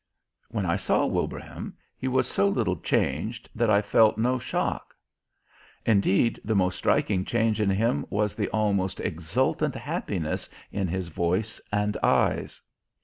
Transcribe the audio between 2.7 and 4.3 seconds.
changed that I felt